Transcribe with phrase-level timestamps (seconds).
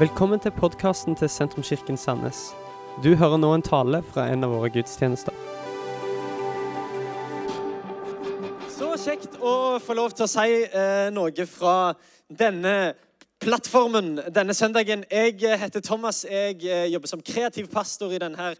[0.00, 2.38] Velkommen til podkasten til Sentrumskirken Sandnes.
[3.04, 5.34] Du hører nå en tale fra en av våre gudstjenester.
[8.72, 11.74] Så kjekt å få lov til å si eh, noe fra
[12.32, 12.94] denne
[13.44, 15.04] plattformen denne søndagen.
[15.12, 16.22] Jeg eh, heter Thomas.
[16.24, 18.54] Jeg eh, jobber som kreativ pastor i denne,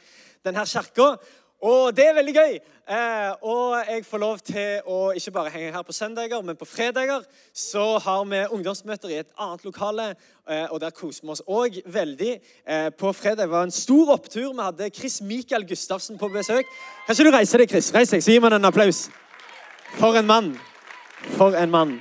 [0.44, 1.14] denne kirka.
[1.60, 2.54] Og det er veldig gøy.
[2.90, 6.64] Eh, og jeg får lov til å ikke bare henge her på søndager, men på
[6.64, 10.14] fredager så har vi ungdomsmøter i et annet lokale.
[10.48, 12.32] Eh, og der koser vi oss òg veldig.
[12.66, 14.48] Eh, på fredag var en stor opptur.
[14.54, 16.64] Vi hadde Chris Mikael Gustavsen på besøk.
[17.06, 17.92] Kan ikke du reise deg, Chris?
[17.94, 19.10] Reis deg, så gir man en applaus.
[19.98, 20.54] For en mann.
[21.36, 21.98] For en mann.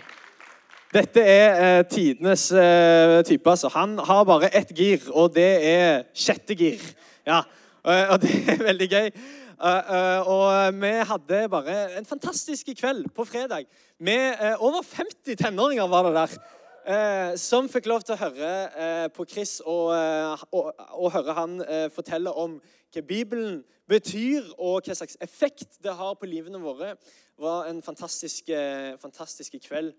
[0.93, 3.49] Dette er eh, tidenes eh, type.
[3.49, 3.69] altså.
[3.75, 6.81] Han har bare ett gir, og det er sjette gir.
[7.27, 7.43] Ja,
[7.85, 9.11] eh, Og det er veldig gøy.
[9.59, 13.65] Eh, eh, og vi hadde bare en fantastisk kveld på fredag
[13.99, 16.37] med eh, over 50 tenåringer var det der.
[17.37, 19.91] som fikk lov til å høre på Chris og,
[20.55, 21.59] og, og høre han
[21.93, 22.55] fortelle om
[22.95, 26.95] hva Bibelen betyr, og hva slags effekt det har på livene våre.
[26.95, 28.49] Det var en fantastisk,
[29.03, 29.91] fantastisk kveld.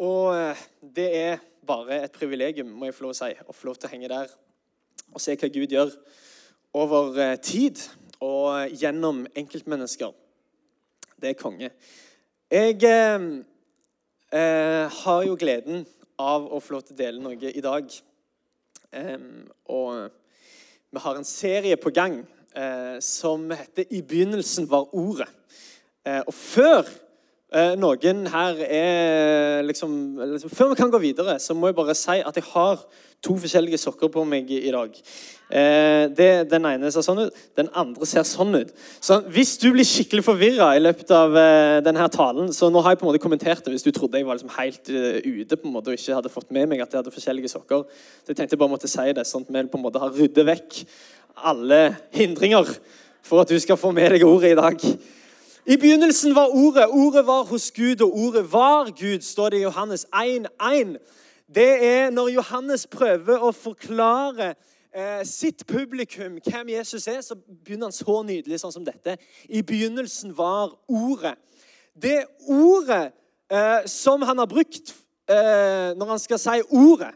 [0.00, 3.78] Og det er bare et privilegium, må jeg få lov å si, å få lov
[3.78, 4.34] til å henge der
[5.12, 5.94] og se hva Gud gjør
[6.72, 7.78] over tid
[8.20, 10.12] og gjennom enkeltmennesker.
[11.20, 11.70] Det er konge.
[12.50, 15.84] Jeg eh, har jo gleden
[16.20, 17.90] av å få lov til å dele noe i dag.
[18.90, 20.10] Em, og
[20.90, 22.22] vi har en serie på gang
[22.56, 25.28] eh, som heter 'I begynnelsen var ordet'.
[26.06, 26.88] Eh, og før
[27.54, 31.94] eh, noen her er liksom, liksom Før vi kan gå videre, så må jeg bare
[31.94, 32.86] si at jeg har
[33.20, 34.94] to forskjellige sokker på meg i dag.
[35.50, 38.70] Eh, det, den ene ser sånn ut, den andre ser sånn ut.
[39.02, 42.94] Så hvis du blir skikkelig forvirra i løpet av eh, denne talen så Nå har
[42.94, 45.58] jeg på en måte kommentert det hvis du trodde jeg var liksom helt uh, ute
[45.58, 47.84] på en måte og ikke hadde fått med meg at jeg hadde forskjellige sokker.
[48.22, 50.14] Så jeg tenkte jeg bare måtte si det, sånn at vi på en måte har
[50.14, 50.82] ryddet vekk
[51.50, 51.80] alle
[52.14, 52.68] hindringer
[53.26, 54.84] for at du skal få med deg ordet i dag.
[55.70, 56.86] I begynnelsen var Ordet.
[56.88, 60.96] Ordet var hos Gud, og ordet var Gud, står det i Johannes 1,1.
[61.54, 64.52] Det er når Johannes prøver å forklare
[64.94, 69.16] eh, sitt publikum hvem Jesus er, så begynner han så nydelig sånn som dette.
[69.50, 71.34] I begynnelsen var Ordet.
[71.98, 73.10] Det ordet
[73.50, 74.92] eh, som han har brukt
[75.26, 77.10] eh, når han skal si ordet,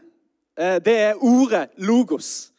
[0.59, 2.51] eh, det er ordet logos.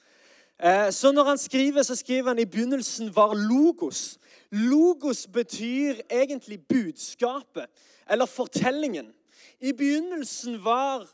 [0.56, 4.16] Eh, Så når han skriver, så skriver han i begynnelsen var logos.
[4.50, 7.68] Logos betyr egentlig budskapet,
[8.08, 9.12] eller fortellingen.
[9.60, 11.04] I begynnelsen var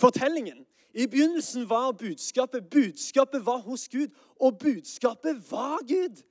[0.00, 0.66] fortellingen.
[0.94, 2.70] I begynnelsen var budskapet.
[2.70, 4.08] Budskapet var hos Gud,
[4.40, 6.22] og budskapet var Gud.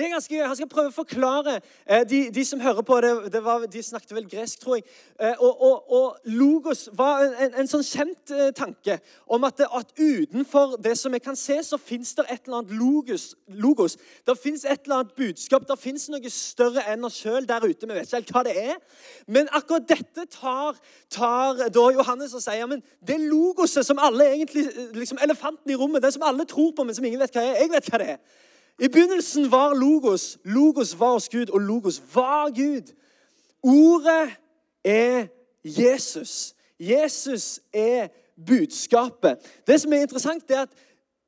[0.00, 0.46] Det er ganske gøy.
[0.48, 1.58] Han skal prøve å forklare.
[1.84, 4.86] Eh, de, de som hører på, det, det var, de snakket vel gresk, tror jeg.
[5.20, 8.96] Eh, og, og, og logos var en, en, en sånn kjent eh, tanke
[9.28, 12.72] om at, at utenfor det som jeg kan se, så fins det et eller annet
[12.80, 13.28] logos.
[13.60, 13.98] logos.
[14.24, 15.68] Det fins et eller annet budskap.
[15.68, 17.84] Det fins noe større enn oss sjøl der ute.
[17.84, 18.82] Vi vet ikke helt hva det er.
[19.28, 20.80] Men akkurat dette tar,
[21.12, 24.64] tar da Johannes og sier men det logoset som alle egentlig,
[24.96, 27.66] liksom elefanten i rommet, det som alle tror på, men som ingen vet hva er.
[27.66, 28.22] Jeg vet hva det er.
[28.80, 30.38] I begynnelsen var Logos.
[30.44, 32.94] Logos var hos Gud, og Logos var Gud.
[33.62, 34.30] Ordet
[34.84, 35.26] er
[35.64, 36.54] Jesus.
[36.80, 38.08] Jesus er
[38.46, 39.38] budskapet.
[39.66, 40.68] Det som er interessant, er at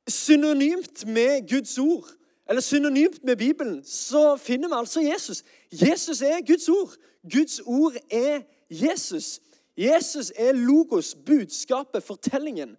[0.08, 2.08] synonymt med Guds ord,
[2.48, 5.42] eller synonymt med Bibelen, så finner vi altså Jesus.
[5.72, 6.94] Jesus er Guds ord.
[7.32, 9.40] Guds ord er Jesus.
[9.76, 12.76] Jesus er logos, budskapet, fortellingen.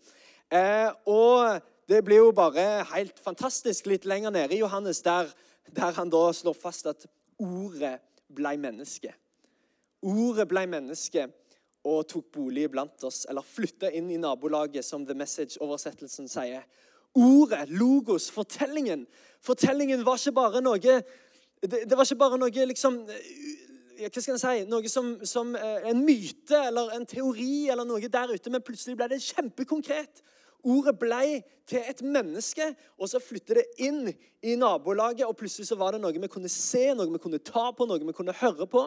[0.53, 5.29] Eh, og det blir jo bare helt fantastisk litt lenger nede i Johannes, der,
[5.75, 7.05] der han da slår fast at
[7.41, 7.97] ordet
[8.33, 9.13] ble menneske.
[10.03, 11.27] Ordet ble menneske
[11.83, 16.63] og tok bolig blant oss, eller flytta inn i nabolaget, som The Message-oversettelsen sier.
[17.13, 19.03] Ordet, logos, fortellingen.
[19.44, 20.79] Fortellingen var ikke bare noe
[21.63, 23.03] Det, det var ikke bare noe liksom
[23.94, 28.09] hva skal jeg si, Noe som, som eh, en myte eller en teori eller noe
[28.12, 30.24] der ute, men plutselig ble det kjempekonkret.
[30.63, 34.07] Ordet blei til et menneske, og så flyttet det inn
[34.44, 35.25] i nabolaget.
[35.27, 38.00] og Plutselig så var det noe vi kunne se, noe vi kunne ta på, noe
[38.00, 38.86] vi kunne høre på.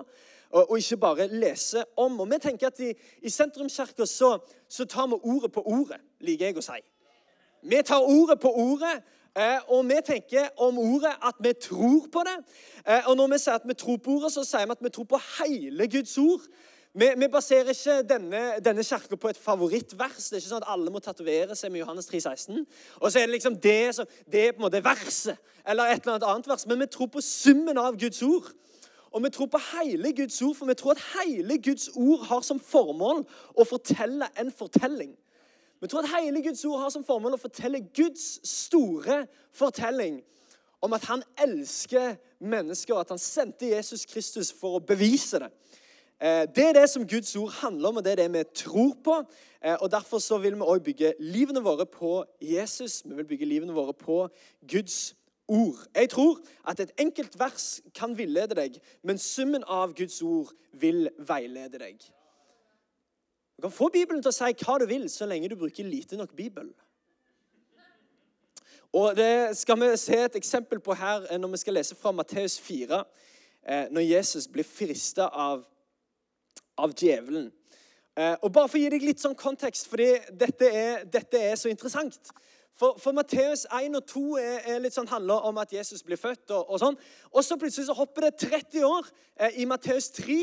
[0.50, 2.20] Og, og ikke bare lese om.
[2.20, 2.92] Og vi tenker at I,
[3.22, 4.38] i Sentrumskirka så,
[4.68, 6.80] så tar vi ordet på ordet, liker jeg å si.
[7.66, 9.00] Vi tar ordet på ordet,
[9.34, 12.36] eh, og vi tenker om ordet at vi tror på det.
[12.86, 14.92] Eh, Og når vi sier at vi tror på ordet, så sier vi at vi
[14.94, 16.46] tror på hele Guds ord.
[16.96, 20.30] Vi, vi baserer ikke denne, denne kirka på et favorittvers.
[20.30, 22.62] Det er ikke sånn at alle må tatovere seg med Johannes 3,16.
[23.02, 25.36] Og så er det liksom det som, det er på en måte verset,
[25.68, 26.64] eller et eller annet vers.
[26.64, 28.48] Men vi tror på summen av Guds ord.
[29.12, 32.48] Og vi tror på hele Guds ord, for vi tror at hele Guds ord har
[32.48, 35.12] som formål å fortelle en fortelling.
[35.84, 40.22] Vi tror at hele Guds ord har som formål å fortelle Guds store fortelling
[40.80, 45.52] om at han elsker mennesker, og at han sendte Jesus Kristus for å bevise det.
[46.20, 48.96] Eh, det er det som Guds ord handler om, og det er det vi tror
[49.04, 49.24] på.
[49.64, 53.02] Eh, og Derfor så vil vi også bygge livene våre på Jesus.
[53.04, 54.28] Vi vil bygge livene våre på
[54.70, 55.14] Guds
[55.48, 55.76] ord.
[55.94, 61.08] Jeg tror at et enkelt vers kan villede deg, men summen av Guds ord vil
[61.18, 62.00] veilede deg.
[63.56, 66.16] Du kan få Bibelen til å si hva du vil, så lenge du bruker lite
[66.16, 66.72] nok Bibel.
[68.92, 72.60] Og Det skal vi se et eksempel på her når vi skal lese fra Matteus
[72.60, 73.04] 4,
[73.68, 75.64] eh, når Jesus blir frista av,
[76.78, 77.50] av djevelen.
[78.16, 81.56] Eh, og bare for å gi deg litt sånn kontekst, fordi dette er, dette er
[81.60, 82.30] så interessant.
[82.76, 86.20] For, for Matteus 1 og 2 er, er litt sånn, handler om at Jesus blir
[86.20, 86.50] født.
[86.50, 86.98] Og, og sånn.
[87.32, 89.08] Og så plutselig så hopper det 30 år
[89.40, 90.42] eh, i Matteus 3.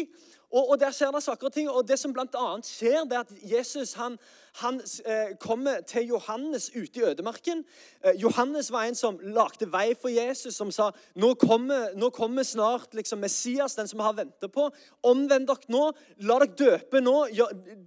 [0.53, 1.69] Og, og, Der skjer det saker og ting.
[1.69, 4.17] og Det som annet skjer, det er at Jesus han,
[4.61, 7.63] han eh, kommer til Johannes ute i ødemarken.
[8.05, 12.43] Eh, Johannes var en som lagde vei for Jesus, som sa nå kommer, nå kommer
[12.43, 14.69] snart liksom, Messias, den som vi har venta på.
[15.03, 15.91] Omvend dere nå.
[16.21, 17.17] La dere døpe nå.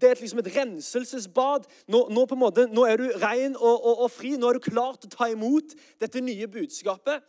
[0.00, 1.70] Det er liksom et renselsesbad.
[1.86, 4.34] Nå, nå, på en måte, nå er du ren og, og, og, fri.
[4.34, 7.22] Nå er du klar til å ta imot dette nye budskapet.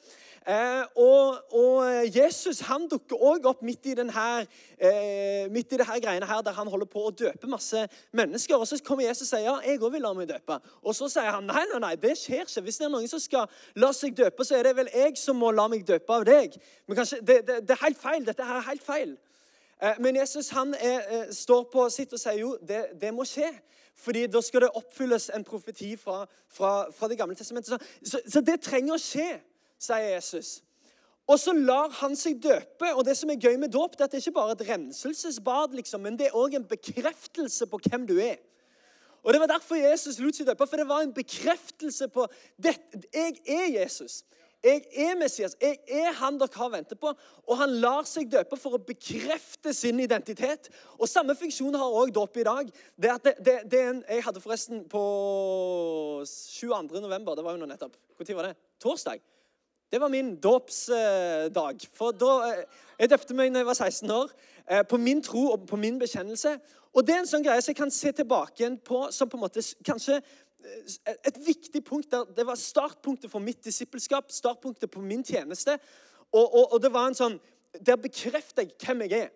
[0.47, 4.45] Eh, og, og, Jesus han dukker òg opp midt i, denne,
[4.79, 7.81] eh, midt i det greiene her, der han holder på å døpe masse
[8.15, 8.55] mennesker.
[8.55, 10.55] Og Så kommer Jesus og sier ja, jeg òg vil la meg døpe.
[10.87, 12.63] Og så sier han nei, nei, nei, det skjer ikke.
[12.63, 15.35] Hvis det er noen som skal la seg døpe, så er det vel jeg som
[15.35, 16.55] må la meg døpe av deg.
[16.87, 18.23] Men kanskje, det, det, det er helt feil.
[18.29, 19.13] Dette her er helt feil.
[19.83, 23.51] Eh, men Jesus han er, står på sitt og sier jo, det, det må skje.
[23.99, 27.75] Fordi da skal det oppfylles en profeti fra, fra, fra Det gamle testamentet.
[27.75, 29.27] Så, så, så det trenger å skje
[29.79, 30.57] sier Jesus.
[31.27, 32.93] Og så lar han seg døpe.
[32.93, 34.69] Og det som er gøy med dåp, det er at det ikke bare er et
[34.69, 38.39] renselsesbad, liksom, men det er òg en bekreftelse på hvem du er.
[39.27, 42.27] Og Det var derfor Jesus lot seg døpe, for det var en bekreftelse på
[42.63, 42.77] det.
[43.11, 44.21] Jeg er Jesus.
[44.63, 45.55] Jeg er Messias.
[45.61, 47.11] Jeg er han dere har ventet på.
[47.43, 50.71] Og han lar seg døpe for å bekrefte sin identitet.
[50.95, 52.71] Og Samme funksjon har òg dåp i dag.
[52.95, 55.03] Det det, det, det en, jeg hadde forresten på
[56.23, 57.01] 22.
[57.03, 57.35] november.
[57.35, 57.99] Det var jo nå nettopp.
[58.17, 58.55] Når var det?
[58.79, 59.21] Torsdag.
[59.89, 61.87] Det var min dåpsdag.
[61.93, 62.63] For da, eh,
[62.99, 64.31] Jeg døpte meg da jeg var 16 år,
[64.67, 66.59] eh, på min tro og på min bekjennelse.
[66.93, 69.37] Og Det er en sånn greie som jeg kan se tilbake igjen på som på
[69.37, 70.15] en måte kanskje
[71.05, 72.11] eh, et viktig punkt.
[72.11, 75.79] der Det var startpunktet for mitt disippelskap, startpunktet på min tjeneste.
[76.33, 77.39] Og, og, og det var en sånn,
[77.85, 79.29] Der bekrefter jeg hvem jeg er.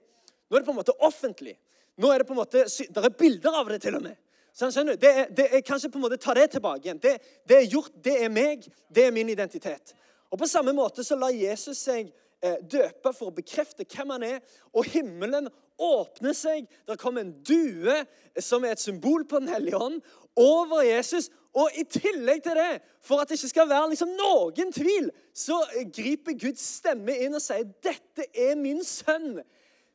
[0.50, 1.58] Nå er det på en måte offentlig.
[1.98, 4.18] Nå er Det på en måte, Der er bilder av det til og med.
[4.52, 5.00] Sånn, skjønner du?
[5.00, 7.00] Det er, det er, kanskje på en måte ta det tilbake igjen.
[7.00, 9.94] Det, det er gjort, det er meg, det er min identitet.
[10.32, 12.12] Og På samme måte så lar Jesus seg
[12.42, 14.40] eh, døpe for å bekrefte hvem han er.
[14.72, 15.50] Og himmelen
[15.82, 16.70] åpner seg.
[16.88, 17.98] Der kommer en due
[18.40, 20.00] som er et symbol på Den hellige ånd,
[20.40, 21.28] over Jesus.
[21.52, 25.58] Og i tillegg til det, for at det ikke skal være liksom noen tvil, så
[25.92, 29.42] griper Guds stemme inn og sier, 'Dette er min sønn.'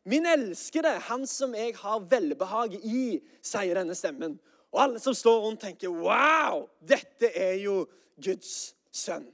[0.07, 4.37] Min elskede, han som jeg har velbehag i, sier denne stemmen.
[4.71, 7.87] Og alle som står rundt, tenker, 'Wow, dette er jo
[8.23, 9.33] Guds sønn'.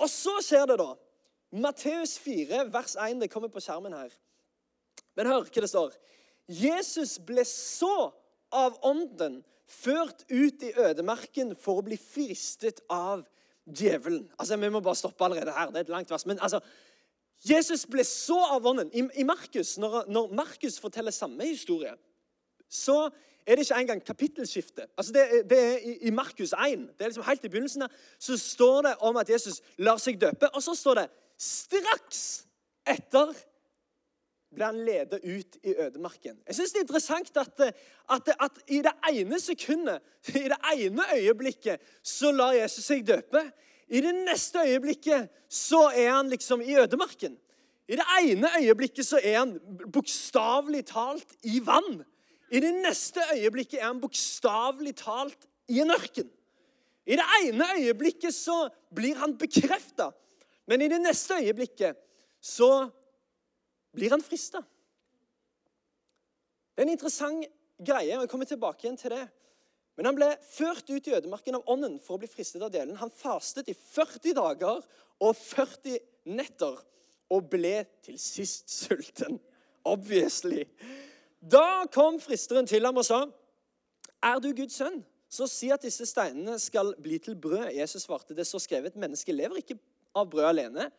[0.00, 0.94] Og så skjer det, da.
[1.60, 3.20] Matteus 4, vers 1.
[3.20, 4.12] Det kommer på skjermen her.
[5.18, 5.94] Men hør hva det står.
[6.50, 8.10] Jesus ble så
[8.50, 13.22] av ånden ført ut i ødemarken for å bli fristet av
[13.66, 14.24] djevelen.
[14.38, 15.70] Altså, Vi må bare stoppe allerede her.
[15.70, 16.26] Det er et langt vers.
[16.26, 16.60] Men altså,
[17.46, 18.90] Jesus ble så av ånden.
[18.92, 21.94] I, i Markus, når, når Markus forteller samme historie,
[22.68, 23.08] så
[23.46, 24.86] er det ikke engang kapittelskifte.
[24.96, 26.88] Altså det, det, er i, i Markus 1.
[26.98, 27.86] Det er liksom Helt i begynnelsen
[28.18, 30.48] så står det om at Jesus lar seg døpe.
[30.54, 31.06] Og så står det
[31.40, 32.24] straks
[32.88, 33.32] etter
[34.50, 36.40] ble han ledet ut i ødemarken.
[36.46, 37.60] Jeg synes Det er interessant at,
[38.10, 43.44] at, at, i det ene sekundet, i det ene øyeblikket, så lar Jesus seg døpe.
[43.88, 47.38] I det neste øyeblikket så er han liksom i ødemarken.
[47.90, 49.56] I det ene øyeblikket så er han
[49.92, 52.04] bokstavelig talt i vann.
[52.50, 56.30] I det neste øyeblikket er han bokstavelig talt i en ørken.
[57.06, 60.10] I det ene øyeblikket så blir han bekrefta,
[60.66, 61.96] men i det neste øyeblikket
[62.40, 62.88] så
[63.94, 64.62] blir han frista.
[66.74, 67.46] Det er en interessant
[67.86, 69.24] greie, og jeg kommer tilbake igjen til det.
[69.96, 72.96] Men han ble ført ut i ødemarken av ånden for å bli fristet av djevelen.
[73.02, 74.80] Han fastet i 40 dager
[75.20, 75.98] og 40
[76.32, 76.78] netter
[77.30, 79.36] og ble til sist sulten.
[79.84, 80.64] Obviously.
[81.40, 83.24] Da kom fristeren til ham og sa,
[84.22, 88.34] 'Er du Guds sønn, så si at disse steinene skal bli til brød.' Jesus svarte,
[88.34, 89.78] 'Det står skrevet, mennesket lever ikke
[90.14, 90.90] av brød alene.'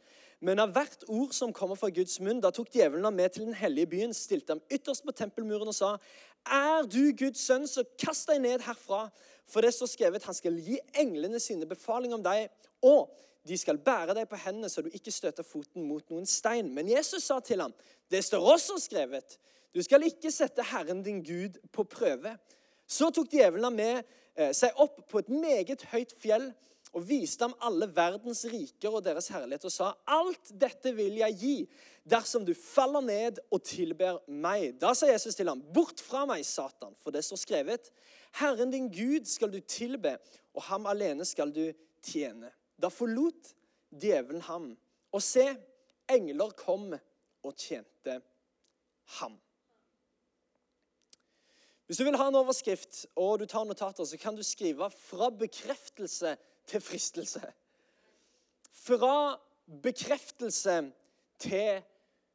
[0.44, 3.46] Men av hvert ord som kommer fra Guds munn, da tok djevelen ham med til
[3.46, 5.98] den hellige byen, stilte ham ytterst på tempelmuren og sa,
[6.46, 9.12] Er du Guds sønn, så kast deg ned herfra.
[9.46, 12.50] For det står skrevet han skal gi englene sine befaling om deg,
[12.82, 13.14] og
[13.48, 16.74] de skal bære deg på hendene så du ikke støter foten mot noen stein.
[16.74, 17.74] Men Jesus sa til ham,
[18.10, 19.38] det står også skrevet,
[19.72, 22.36] du skal ikke sette Herren din Gud på prøve.
[22.88, 24.02] Så tok djevelen med
[24.36, 26.50] eh, seg opp på et meget høyt fjell
[26.92, 31.38] og viste ham alle verdens riker og deres herlighet og sa, alt dette vil jeg
[31.40, 31.56] gi
[32.12, 34.74] dersom du faller ned og tilber meg.
[34.82, 37.92] Da sa Jesus til ham, bort fra meg, Satan, for det står skrevet,
[38.42, 40.18] Herren din Gud skal du tilbe,
[40.52, 41.70] og ham alene skal du
[42.04, 42.52] tjene.
[42.76, 43.54] Da forlot
[43.92, 44.74] djevelen ham,
[45.12, 45.46] og se,
[46.12, 48.20] engler kom og tjente
[49.20, 49.40] ham.
[51.92, 55.30] Hvis du vil ha en overskrift og du tar notater, så kan du skrive 'fra
[55.30, 57.52] bekreftelse til fristelse'.
[58.72, 59.40] Fra
[59.84, 60.92] bekreftelse
[61.40, 61.84] til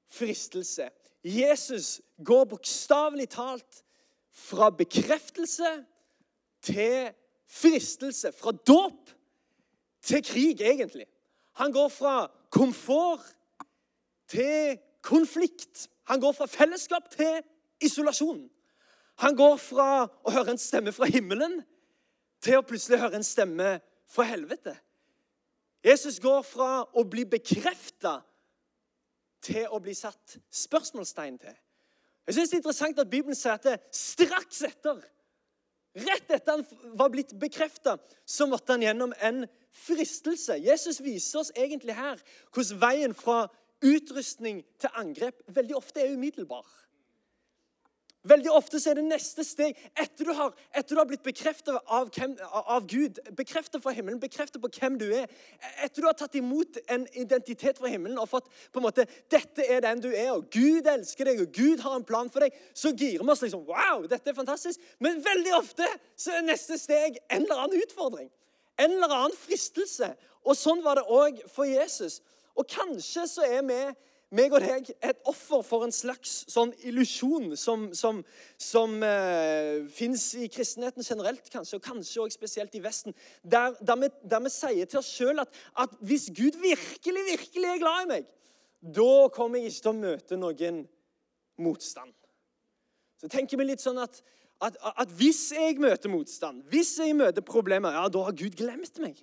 [0.08, 0.90] fristelse.
[1.24, 3.84] Jesus går bokstavelig talt
[4.30, 5.84] fra bekreftelse
[6.62, 7.12] til
[7.46, 8.32] fristelse.
[8.32, 9.10] Fra dåp
[10.02, 11.06] til krig, egentlig.
[11.52, 13.36] Han går fra komfort
[14.28, 15.88] til konflikt.
[16.04, 17.42] Han går fra fellesskap til
[17.80, 18.50] isolasjon.
[19.22, 21.60] Han går fra å høre en stemme fra himmelen
[22.44, 23.76] til å plutselig høre en stemme
[24.12, 24.76] fra helvete.
[25.86, 28.18] Jesus går fra å bli bekrefta
[29.46, 31.56] til å bli satt spørsmålstegn til.
[32.26, 34.98] Jeg synes Det er interessant at Bibelen sier at det straks etter,
[35.94, 37.96] rett etter han var blitt bekrefta,
[38.26, 40.58] så måtte han gjennom en fristelse.
[40.58, 42.18] Jesus viser oss egentlig her
[42.50, 43.46] hvordan veien fra
[43.84, 46.66] utrustning til angrep veldig ofte er umiddelbar.
[48.26, 51.76] Veldig ofte så er det neste steg etter du har, etter du har blitt bekreftet
[51.76, 52.10] av,
[52.58, 55.30] av, Gud, bekreftet fra himmelen, bekreftet på hvem du er,
[55.84, 59.66] etter du har tatt imot en identitet fra himmelen og fått på en måte, dette
[59.70, 62.56] er den du er, og Gud elsker deg, og Gud har en plan for deg,
[62.74, 64.82] så girer vi oss liksom Wow, dette er fantastisk.
[65.02, 65.86] Men veldig ofte
[66.18, 68.28] så er neste steg en eller annen utfordring.
[68.78, 70.12] En eller annen fristelse.
[70.46, 72.20] Og sånn var det òg for Jesus.
[72.56, 73.80] Og kanskje så er vi
[74.34, 78.22] meg og deg et offer for en slags sånn illusjon som, som,
[78.58, 84.00] som eh, fins i kristenheten generelt, kanskje, og kanskje også spesielt i Vesten, der, der,
[84.02, 88.02] vi, der vi, sier til oss sjøl at, at, hvis Gud virkelig, virkelig er glad
[88.02, 88.32] i meg,
[88.96, 90.82] da kommer jeg ikke til å møte noen
[91.62, 92.12] motstand.
[93.22, 94.18] Så tenker vi litt sånn at,
[94.66, 99.00] at, at hvis jeg møter motstand, hvis jeg møter problemer, ja, da har Gud glemt
[99.02, 99.22] meg.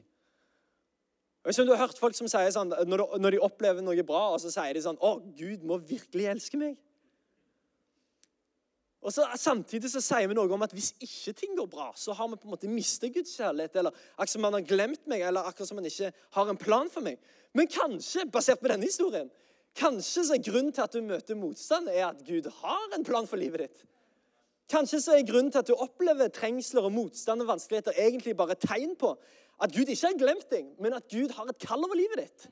[1.44, 4.52] Om du har hørt folk som sier sånn, Når de opplever noe bra, og så
[4.52, 6.78] sier de sånn 'Å, Gud må virkelig elske meg'.
[9.04, 12.14] Og så Samtidig så sier vi noe om at hvis ikke ting går bra, så
[12.14, 13.76] har vi på en måte mistet Guds kjærlighet.
[13.76, 16.90] Eller akkurat som han har glemt meg, eller akkurat som han ikke har en plan
[16.90, 17.20] for meg.
[17.54, 19.30] Men kanskje, basert på denne historien,
[19.76, 23.28] kanskje så er grunnen til at du møter motstand, er at Gud har en plan
[23.28, 23.84] for livet ditt.
[24.72, 28.56] Kanskje så er grunnen til at du opplever trengsler og motstand og vanskeligheter, egentlig bare
[28.56, 29.18] tegn på
[29.64, 32.50] at Gud ikke har glemt deg, men at Gud har et kall over livet ditt.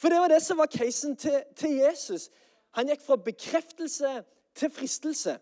[0.00, 2.30] For det var det som var casen til, til Jesus.
[2.76, 4.12] Han gikk fra bekreftelse
[4.56, 5.36] til fristelse.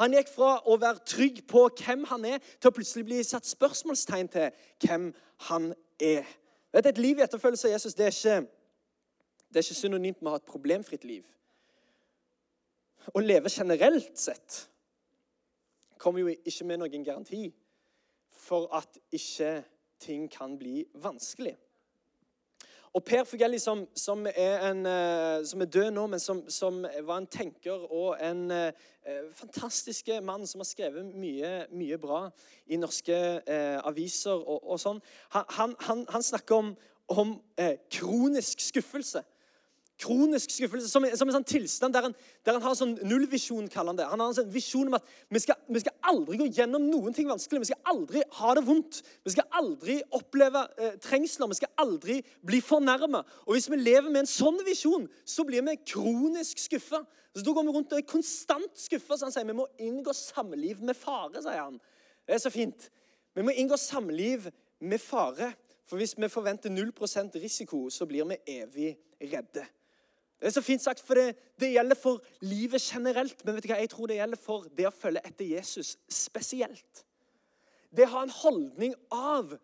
[0.00, 3.48] Han gikk fra å være trygg på hvem han er, til å plutselig bli satt
[3.48, 5.10] spørsmålstegn til hvem
[5.48, 6.28] han er.
[6.74, 8.38] Vet, et liv i etterfølgelse av Jesus det er, ikke,
[9.48, 11.24] det er ikke synonymt med å ha et problemfritt liv.
[13.14, 14.64] Å leve generelt sett
[16.00, 17.46] kommer jo ikke med noen garanti
[18.44, 19.62] for at ikke
[20.00, 21.56] ting kan bli vanskelig.
[22.94, 26.84] Og Per Fugelli, som, som, er en, eh, som, er død nå, men som, som,
[27.02, 28.70] var en tenker og en eh,
[29.34, 32.28] fantastisk mann som har skrevet mye, mye bra
[32.66, 33.16] i norske
[33.50, 35.02] eh, aviser og, og sånn,
[35.34, 36.70] han, han, han, snakker om,
[37.10, 39.24] om eh, kronisk skuffelse.
[39.94, 43.68] Kronisk skuffelse, som, som en sånn tilstand der han, der han har sånn nullvisjon.
[43.70, 44.06] kaller Han det.
[44.10, 47.14] Han har en sånn visjon om at vi skal, vi skal, aldri gå gjennom noen
[47.14, 47.62] ting vanskelig.
[47.62, 48.98] Vi skal aldri ha det vondt.
[49.22, 51.52] Vi skal aldri oppleve eh, trengsler.
[51.52, 53.22] Vi skal aldri bli fornærma.
[53.46, 57.04] Og hvis vi lever med en sånn visjon, så blir vi kronisk skuffa.
[57.34, 59.14] Så da går vi rundt og er konstant skuffa.
[59.14, 61.38] Så han sier vi må inngå samliv med fare.
[61.38, 61.78] sier han.
[62.26, 62.90] Det er så fint.
[63.34, 64.50] Vi må inngå samliv
[64.82, 65.52] med fare.
[65.86, 69.66] For hvis vi forventer 0% risiko, så blir vi evig redde.
[70.40, 73.44] Det er så fint sagt, for det, det, gjelder for livet generelt.
[73.44, 73.80] Men vet du hva?
[73.80, 77.04] jeg tror det gjelder for det å følge etter Jesus spesielt.
[77.94, 79.54] Det å ha en holdning av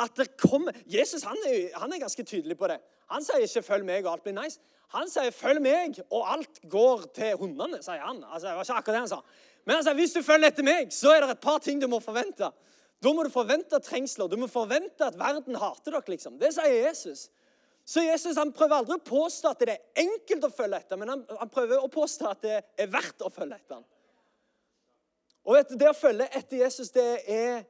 [0.00, 2.78] at det kommer Jesus han er, han er, ganske tydelig på det.
[3.12, 4.58] Han sier ikke 'følg meg, og alt blir nice'.
[4.96, 7.82] Han sier 'følg meg, og alt går til hundene'.
[7.82, 8.24] sier han.
[8.24, 9.20] Altså, det var ikke akkurat det han sa.
[9.66, 11.86] Men han sier, hvis du følger etter meg, så er det et par ting du
[11.86, 12.50] må forvente.
[13.02, 14.28] Da må du forvente trengsler.
[14.30, 16.02] Du må forvente at verden hater dere.
[16.08, 16.38] liksom.
[16.38, 17.28] Det sier Jesus.
[17.84, 21.10] Så Jesus han prøver aldri å påstå at det er enkelt å følge etter, men
[21.10, 23.80] han, han prøver å påstå at det er verdt å følge etter.
[23.80, 23.86] ham.
[25.42, 27.64] Og vet du, Det å følge etter Jesus det, er,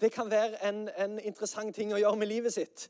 [0.00, 2.88] det kan være en, en interessant ting å gjøre med livet sitt.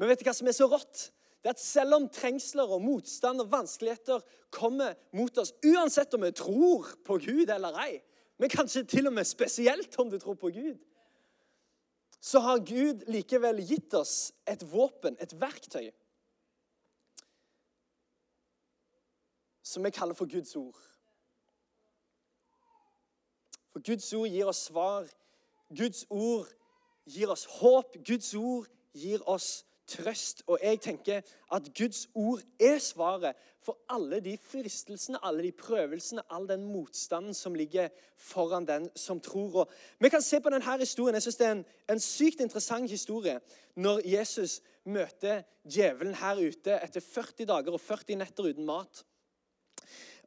[0.00, 1.10] Men vet du hva som er så rått?
[1.40, 6.24] Det er at Selv om trengsler og motstand og vanskeligheter kommer mot oss, uansett om
[6.24, 8.00] vi tror på Gud eller ei,
[8.40, 10.76] men kanskje til og med spesielt om du tror på Gud,
[12.20, 15.88] så har Gud likevel gitt oss et våpen, et verktøy,
[19.62, 20.76] som vi kaller for Guds ord.
[23.70, 25.06] For Guds ord gir oss svar.
[25.70, 26.48] Guds ord
[27.06, 27.94] gir oss håp.
[28.06, 30.42] Guds ord gir oss trøst.
[30.46, 31.20] Og jeg tenker
[31.52, 37.34] at Guds ord er svaret for alle de fristelsene, alle de prøvelsene, all den motstanden
[37.36, 39.64] som ligger foran den som tror.
[39.64, 39.70] Og
[40.00, 41.14] vi kan se på denne historien.
[41.14, 43.40] Jeg synes Det er en, en sykt interessant historie
[43.76, 49.04] når Jesus møter djevelen her ute etter 40 dager og 40 netter uten mat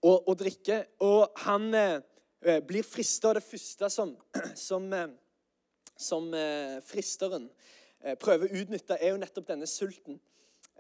[0.02, 0.86] og, og drikke.
[1.00, 4.18] Og han eh, blir frista, og det første som,
[4.68, 5.08] som, eh,
[5.98, 7.83] som eh, fristeren Eh,
[8.20, 10.20] prøver å utnytte, er jo nettopp denne sulten.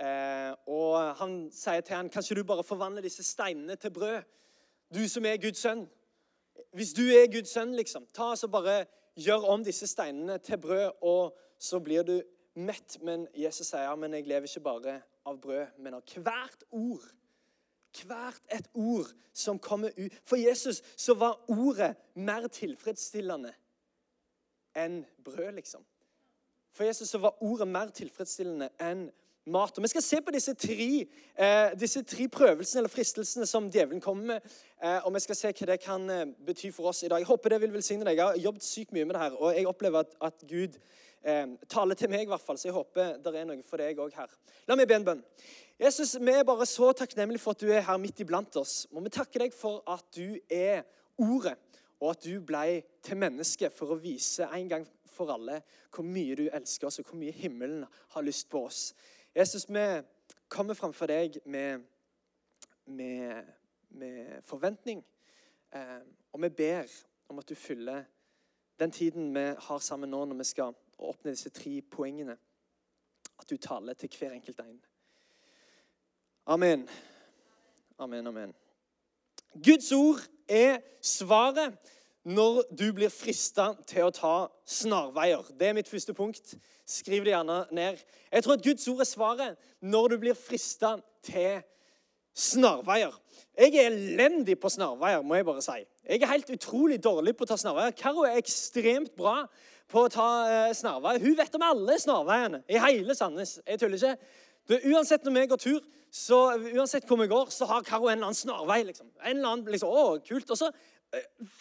[0.01, 4.23] Eh, og han sier til han, kanskje du bare forvandler disse steinene til brød?
[4.93, 5.85] Du som er Guds sønn.
[6.73, 10.91] Hvis du er Guds sønn, liksom, ta så bare gjør om disse steinene til brød,
[11.01, 12.15] og så blir du
[12.55, 12.97] mett.
[13.01, 14.99] Men Jesus sier ja, men jeg lever ikke bare
[15.29, 17.05] av brød, men av hvert ord.
[17.93, 20.13] Hvert et ord som kommer ut.
[20.25, 23.53] For Jesus så var ordet mer tilfredsstillende
[24.77, 25.85] enn brød, liksom.
[26.73, 29.05] For Jesus så var ordet mer tilfredsstillende enn
[29.45, 29.77] mat.
[29.77, 31.05] Og Vi skal se på disse tre,
[31.37, 34.41] eh, disse tre prøvelsene eller fristelsene som djevelen kommer med.
[34.83, 37.19] Eh, og vi skal se hva det kan eh, bety for oss i dag.
[37.19, 38.17] Jeg håper det vil velsigne deg.
[38.17, 40.79] Jeg har jobbet sykt mye med det her, og jeg opplever at, at Gud
[41.23, 42.57] eh, taler til meg, i hvert fall.
[42.57, 44.33] Så jeg håper det er noe for deg òg her.
[44.67, 45.23] La meg be en bønn.
[45.79, 48.87] Jesus, vi er bare så takknemlige for at du er her midt iblant oss.
[48.91, 50.83] Må vi takke deg for at du er
[51.17, 51.57] Ordet,
[52.01, 55.61] og at du ble til menneske for å vise en gang for alle
[55.93, 57.85] hvor mye du elsker oss, og hvor mye himmelen
[58.15, 58.93] har lyst på oss.
[59.35, 60.01] Jesus, vi
[60.49, 61.85] kommer framfor deg med,
[62.85, 63.53] med,
[63.89, 65.03] med forventning,
[65.73, 66.01] eh,
[66.33, 66.89] og vi ber
[67.29, 68.03] om at du fyller
[68.79, 72.37] den tiden vi har sammen nå når vi skal åpne disse tre poengene.
[73.39, 74.81] At du taler til hver enkelt en.
[76.45, 76.89] Amen.
[77.97, 78.53] Amen, amen.
[79.53, 81.77] Guds ord er svaret
[82.23, 84.35] når du blir frista til å ta
[84.69, 85.43] snarveier.
[85.59, 86.55] Det er mitt første punkt.
[86.87, 87.99] Skriv det gjerne ned.
[88.31, 91.59] Jeg tror at Guds ord er svaret når du blir frista til
[92.33, 93.13] snarveier.
[93.59, 95.83] Jeg er elendig på snarveier, må jeg bare si.
[96.07, 97.95] Jeg er helt utrolig dårlig på å ta snarveier.
[97.97, 99.43] Karo er ekstremt bra
[99.91, 101.21] på å ta uh, snarveier.
[101.21, 103.59] Hun vet om alle snarveiene i hele Sandnes.
[103.67, 104.39] Jeg tuller ikke.
[104.71, 108.15] Du, uansett når vi går tur, så uansett hvor vi går, så har Karo en
[108.15, 108.83] eller annen snarvei.
[108.87, 109.11] liksom.
[109.19, 110.49] En eller annen, liksom, å, kult.
[110.49, 110.92] Og så Eh,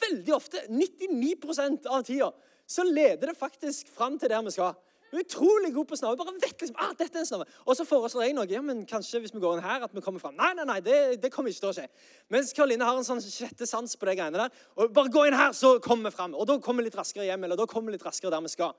[0.03, 2.31] veldig ofte, 99% av tida,
[2.69, 4.75] så leder det faktisk fram til der vi skal.
[5.13, 6.17] Utrolig god på snarve.
[6.17, 7.45] Bare vet liksom, ah, dette er en snarve.
[7.69, 8.47] Og så foreslår jeg noe.
[8.49, 10.39] ja, men Kanskje hvis vi går inn her, at vi kommer fram.
[10.39, 11.85] Nei, nei, nei, det, det kommer ikke til å skje.
[12.33, 14.63] Mens Karoline har en sånn sjette sans på de greiene der.
[14.81, 16.33] Og bare gå inn her, så kommer vi fram.
[16.33, 18.55] Og da kommer vi litt raskere hjem, eller da kommer vi litt raskere der vi
[18.55, 18.73] skal.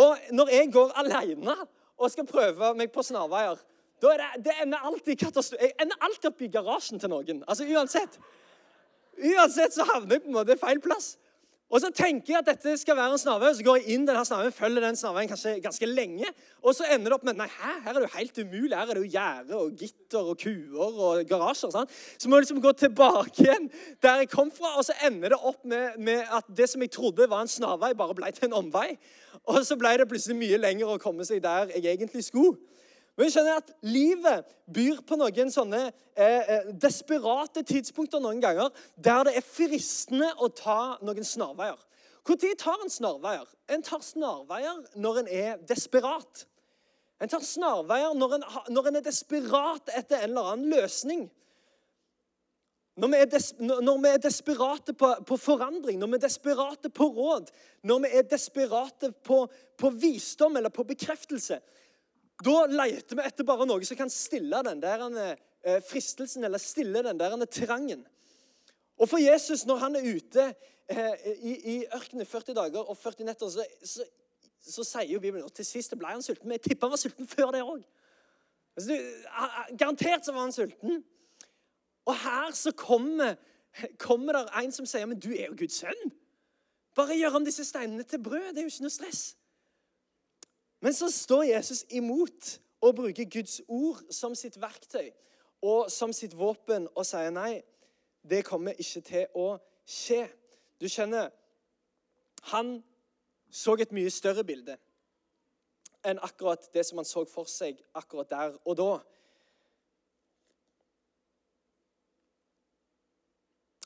[0.00, 1.58] Og når jeg går alene
[1.98, 3.60] og skal prøve meg på snarveier,
[4.00, 5.68] da er det, det ender alltid katastrofe.
[5.68, 7.44] Jeg ender alltid opp i garasjen til noen.
[7.44, 8.16] Altså uansett.
[9.18, 11.16] Uansett så havner jeg på en måte feil plass.
[11.68, 14.22] Og så tenker jeg at dette skal være en snarvei, så går jeg inn denne
[14.24, 16.30] snarveien, følger den snarveien kanskje ganske lenge.
[16.64, 18.72] Og så ender det opp med nei, hæ, her er det jo helt umulig.
[18.72, 21.74] Her er det jo gjerde og gitter og kuer og garasjer.
[21.74, 21.92] Sant?
[22.16, 23.68] Så må jeg liksom gå tilbake igjen
[24.00, 26.94] der jeg kom fra, og så ender det opp med, med, at det som jeg
[26.96, 28.94] trodde var en snarvei, bare ble til en omvei.
[29.44, 32.56] Og så ble det plutselig mye lenger å komme seg der jeg egentlig skulle.
[33.18, 38.70] Men vi skjønner at livet byr på noen sånne eh, eh, desperate tidspunkter noen ganger
[38.94, 41.80] der det er fristende å ta noen snarveier.
[42.28, 43.48] Når tar en snarveier?
[43.74, 46.44] En tar snarveier når en er desperat.
[47.18, 51.26] En tar snarveier når en, når en er desperat etter en eller annen løsning.
[52.98, 57.06] Når vi, des, når vi er, desperate på, på, forandring, når vi er desperate på
[57.14, 57.50] råd,
[57.86, 59.44] når vi er desperate på,
[59.78, 61.60] på visdom eller på bekreftelse,
[62.44, 67.02] da leter vi etter bare noe som kan stille den der eh, fristelsen eller stille
[67.02, 68.04] den der trangen.
[68.98, 70.54] Og for Jesus, når han er ute
[70.88, 74.06] eh, i, i ørkenen 40 dager og 40 netter, så, så,
[74.62, 76.46] så sier jo Bibelen og til sist ble han sulten.
[76.48, 77.82] Men jeg tipper han var sulten før det òg.
[78.78, 78.98] Altså,
[79.78, 81.02] garantert så var han sulten.
[82.06, 83.34] Og her så kommer,
[83.98, 86.14] kommer det en som sier men du er jo Guds sønn.
[86.98, 88.52] Bare gjør om disse steinene til brød.
[88.54, 89.22] Det er jo ikke noe stress.
[90.80, 95.10] Men så står Jesus imot å bruke Guds ord som sitt verktøy
[95.66, 97.62] og som sitt våpen og sier nei,
[98.22, 99.48] det kommer ikke til å
[99.88, 100.28] skje.
[100.78, 101.32] Du skjønner,
[102.52, 102.78] han
[103.50, 104.76] så et mye større bilde
[106.06, 108.92] enn akkurat det som han så for seg akkurat der og da.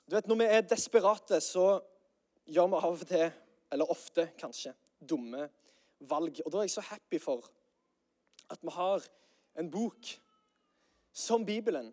[0.05, 1.81] Du vet, Når vi er desperate, så
[2.45, 3.31] gjør vi av og til,
[3.73, 5.49] eller ofte kanskje, dumme
[6.09, 6.41] valg.
[6.45, 7.49] Og da er jeg så happy for
[8.53, 9.05] at vi har
[9.59, 10.13] en bok
[11.13, 11.93] som Bibelen,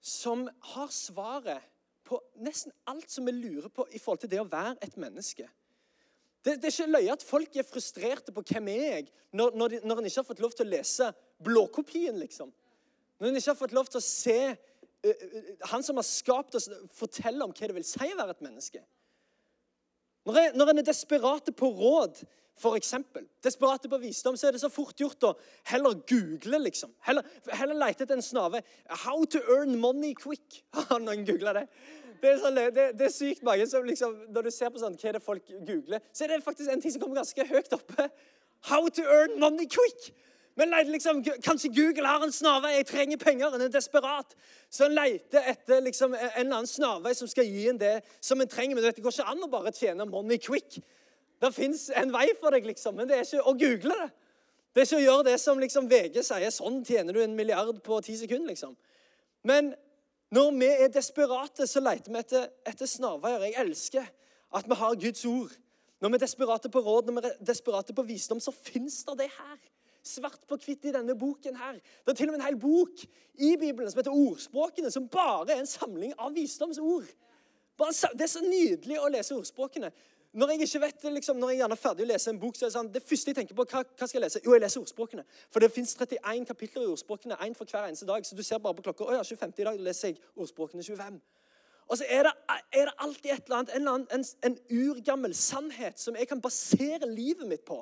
[0.00, 1.64] som har svaret
[2.04, 5.46] på nesten alt som vi lurer på i forhold til det å være et menneske.
[6.44, 9.72] Det, det er ikke løye at folk er frustrerte på hvem er jeg når, når,
[9.72, 11.08] de, når en ikke har fått lov til å lese
[11.44, 12.52] blåkopien, liksom.
[13.18, 15.30] Når en ikke har fått lov til å se uh,
[15.70, 18.84] han som har skapt oss, fortelle om hva det vil si å være et menneske.
[20.24, 22.22] Når, jeg, når en er desperate på råd,
[22.76, 25.32] eksempel, desperate på visdom, så er det så fort gjort å
[25.68, 26.94] heller google, liksom.
[27.04, 28.62] Heller, heller lete etter en snave.
[28.88, 30.62] 'How to earn money quick'.
[30.88, 31.66] Har noen googla det?
[32.22, 34.94] Det er, sånn, det, det er, sykt mange som liksom, Når du ser på sånn,
[34.96, 37.74] hva er det folk googler, så er det faktisk en ting som kommer ganske høyt
[37.76, 38.08] oppe.
[38.70, 40.14] How to earn money quick.
[40.56, 42.76] Men liksom, Kanskje Google har en snarvei.
[42.76, 43.54] Jeg trenger penger.
[43.54, 44.36] En er desperat.
[44.70, 48.40] Så en leter etter liksom, en eller annen snarvei som skal gi en det som
[48.40, 48.76] en trenger.
[48.76, 50.78] Men vet, det går ikke an å bare tjene money quick.
[51.42, 54.10] Det fins en vei for deg, liksom, men det er ikke å google det.
[54.74, 56.54] Det er ikke å gjøre det som liksom VG sier.
[56.54, 58.54] Sånn tjener du en milliard på ti sekunder.
[58.54, 58.76] liksom.
[59.46, 59.74] Men
[60.34, 63.44] når vi er desperate, så leter vi etter, etter snarveier.
[63.50, 64.08] Jeg elsker
[64.54, 65.52] at vi har Guds ord.
[66.02, 69.18] Når vi er desperate på råd, når vi er desperate på visdom, så fins det
[69.22, 69.58] det her.
[70.04, 71.78] Svart på hvitt i denne boken her.
[72.04, 73.04] Det er til og med en hel bok
[73.40, 77.06] i Bibelen som heter Ordspråkene, som bare er en samling av visdomsord.
[77.78, 79.90] det er så nydelig å lese ordspråkene.
[80.34, 82.64] Når jeg ikke vet liksom, når jeg gjerne er ferdig å lese en bok, så
[82.64, 84.40] er det sånn, det første jeg tenker på, hva, hva skal jeg lese?
[84.42, 85.22] Jo, jeg leser ordspråkene.
[85.54, 88.26] For det fins 31 kapitler i ordspråkene, én for hver eneste dag.
[88.26, 89.06] Så du ser bare på klokka.
[89.06, 89.54] Å ja, 25.
[89.62, 91.20] i dag leser jeg ordspråkene 25.
[91.86, 92.32] Og så er det,
[92.74, 97.46] er det alltid et eller annet, en, en urgammel sannhet som jeg kan basere livet
[97.46, 97.78] mitt på.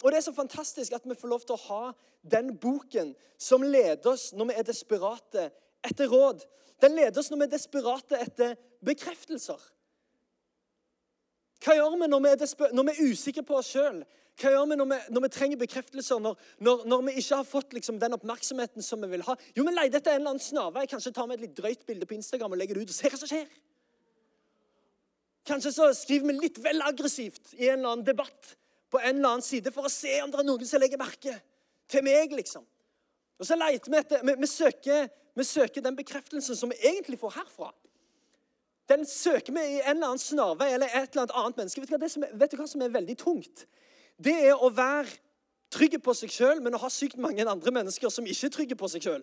[0.00, 1.82] Og det er så fantastisk at vi får lov til å ha
[2.30, 5.50] den boken som leder oss når vi er desperate
[5.84, 6.44] etter råd.
[6.80, 9.60] Den leder oss når vi er desperate etter bekreftelser.
[11.60, 14.00] Hva gjør vi når vi er, når vi er usikre på oss sjøl?
[14.40, 17.48] Hva gjør vi når vi, når vi trenger bekreftelser, når, når, når, vi ikke har
[17.48, 19.36] fått liksom, den oppmerksomheten som vi vil ha?
[19.52, 20.86] Jo, vi leter etter en eller annen snarvei.
[20.88, 23.12] Kanskje tar vi et litt drøyt bilde på Instagram og legger det ut og ser
[23.12, 23.52] hva som skjer.
[25.50, 28.54] Kanskje så skriver vi litt vel aggressivt i en eller annen debatt
[28.90, 31.36] på en eller annen side for å se om det er noen som legger merke
[31.90, 32.64] til meg, liksom.
[33.40, 35.06] Og så leter vi etter vi, vi, søker,
[35.38, 37.70] vi søker den bekreftelsen som vi egentlig får herfra.
[38.90, 41.80] Den søker vi i en eller annen snarvei eller et eller annet menneske.
[41.80, 43.64] Vet du, hva, er, vet du hva som er veldig tungt?
[44.20, 45.12] Det er å være
[45.70, 48.78] trygg på seg sjøl, men å ha sykt mange andre mennesker som ikke er trygge
[48.78, 49.22] på seg sjøl.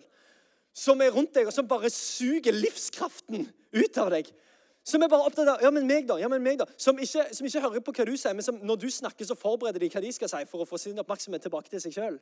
[0.72, 3.44] Som er rundt deg, og som bare suger livskraften
[3.76, 4.30] ut av deg.
[4.88, 6.64] Som er bare opptatt av ja, men meg da, ja, men meg da.
[6.80, 9.36] Som ikke, som ikke hører på hva du sier, men som når du snakker, så
[9.36, 12.16] forbereder de hva de skal si for å få sin oppmerksomhet tilbake til seg sjøl.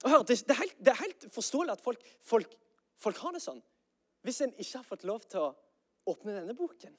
[0.00, 2.52] Det, det, det, er helt forståelig at folk, folk,
[3.00, 3.62] folk har det sånn.
[4.24, 5.48] Hvis en ikke har fått lov til å
[6.12, 6.92] åpne denne boken.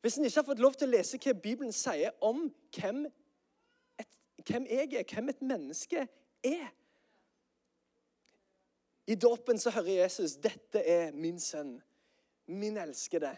[0.00, 3.04] Hvis en ikke har fått lov til å lese hva Bibelen sier om hvem,
[4.00, 6.06] et, hvem jeg er, hvem et menneske
[6.46, 6.72] er
[9.10, 11.74] I dåpen så hører Jesus dette er min sønn,
[12.48, 13.34] min elskede,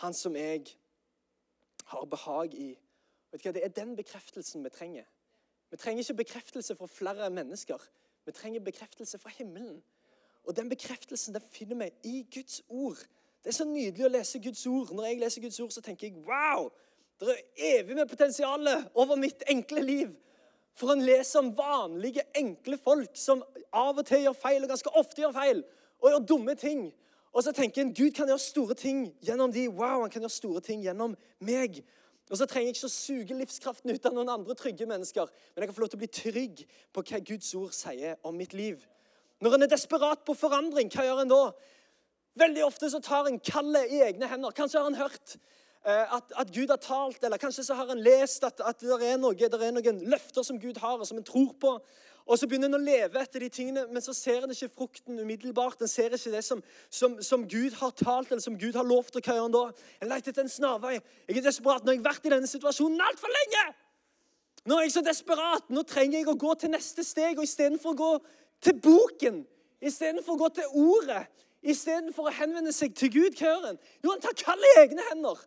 [0.00, 0.66] han som jeg
[1.92, 2.70] har behag i.
[3.30, 3.54] Vet du hva?
[3.56, 5.08] Det er den bekreftelsen vi trenger.
[5.70, 7.82] Vi trenger ikke bekreftelse fra flere mennesker.
[8.26, 9.82] Vi trenger bekreftelse fra himmelen.
[10.44, 12.98] Og den bekreftelsen den finner vi i Guds ord.
[13.44, 14.92] Det er så nydelig å lese Guds ord.
[14.94, 16.70] Når jeg leser Guds ord, så tenker jeg wow!
[17.20, 20.12] Det er evig med potensial over mitt enkle liv.
[20.76, 23.42] For en leser om vanlige, enkle folk som
[23.76, 25.62] av og til gjør feil, og ganske ofte gjør feil,
[26.00, 26.86] og gjør dumme ting.
[27.30, 29.68] Og så tenker en Gud kan gjøre store ting gjennom de.
[29.68, 31.14] Wow, han kan gjøre store ting gjennom
[31.46, 31.82] meg.
[32.30, 35.62] Og så trenger jeg ikke å suge livskraften ut av noen andre trygge mennesker, men
[35.62, 36.60] jeg kan få lov til å bli trygg
[36.94, 38.84] på hva Guds ord sier om mitt liv.
[39.42, 41.40] Når en er desperat på forandring, hva gjør en da?
[42.38, 44.54] Veldig ofte så tar en kallet i egne hender.
[44.54, 48.02] Kanskje har en hørt eh, at, at, Gud har talt, eller kanskje så har en
[48.04, 51.26] lest at, at det, er noe, er noen løfter som Gud har, og som en
[51.26, 51.74] tror på.
[52.26, 55.18] Og så begynner en å leve etter de tingene, men så ser en ikke frukten
[55.18, 55.80] umiddelbart.
[55.82, 59.16] En ser ikke det som, som, som Gud har talt, eller som Gud har lovt.
[59.16, 59.64] Og hva gjør en da?
[60.00, 60.98] En leter etter en snarvei.
[61.28, 61.84] Jeg er desperat.
[61.84, 63.66] Nå har jeg vært i denne situasjonen altfor lenge!
[64.68, 65.70] Nå er jeg så desperat.
[65.72, 67.38] Nå trenger jeg å gå til neste steg.
[67.38, 68.10] Og istedenfor å gå
[68.60, 69.44] til boken,
[69.80, 71.24] istedenfor å gå til ordet,
[71.60, 73.80] Istedenfor å henvende seg til Gud, hva gjør en?
[74.00, 75.40] Jo, han tar kallet i egne hender.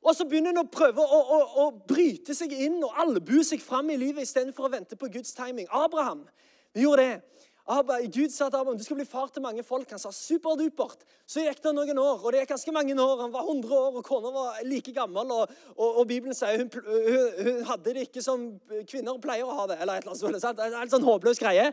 [0.00, 3.60] Og så begynner hun å prøve å, å, å bryte seg inn og albue seg
[3.60, 5.68] fram i livet istedenfor å vente på Guds timing.
[5.70, 6.24] Abraham
[6.72, 7.46] vi gjorde det.
[7.70, 9.90] Abba, Gud sa til Abraham du skal bli far til mange folk.
[9.90, 11.04] Han sa superdupert.
[11.28, 13.16] Så gikk det noen år, og det gikk ganske mange år.
[13.22, 15.30] Han var 100 år, og kona var like gammel.
[15.30, 18.46] Og, og, og Bibelen sier hun, hun, hun, hadde det ikke som
[18.90, 19.78] kvinner pleier å ha det.
[19.80, 20.64] eller et eller annet sånt.
[20.66, 21.68] En helt sånn håpløs greie.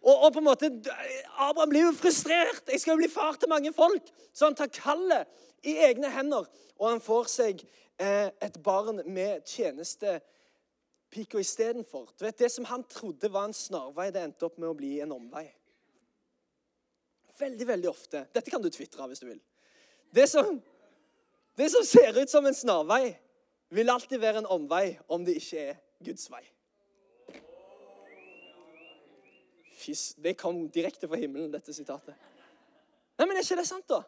[0.00, 0.72] Og, og, på en måte,
[1.36, 2.64] Abraham blir jo frustrert.
[2.68, 4.12] Jeg skal jo bli far til mange folk.
[4.32, 5.28] Så han tar kallet
[5.62, 6.46] i egne hender,
[6.78, 7.62] og han får seg
[8.00, 10.18] eh, et barn med tjeneste
[11.10, 12.12] pika istedenfor.
[12.18, 15.46] Det som han trodde var en snarvei, det endte opp med å bli en omvei.
[17.40, 18.26] Veldig, veldig ofte.
[18.34, 19.40] Dette kan du tvitre hvis du vil.
[20.14, 20.58] Det som,
[21.56, 23.14] det som ser ut som en snarvei,
[23.70, 26.42] vil alltid være en omvei om det ikke er Guds vei.
[29.80, 32.16] Fys, det kom direkte fra himmelen, dette sitatet.
[33.16, 34.02] Nei, men Er ikke det sant, da?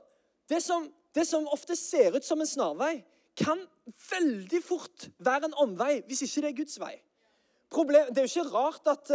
[0.53, 0.85] Det som,
[1.17, 2.99] det som ofte ser ut som en snarvei,
[3.39, 3.63] kan
[4.11, 6.93] veldig fort være en omvei hvis ikke det er Guds vei.
[7.73, 9.13] Problem, det er jo ikke rart at,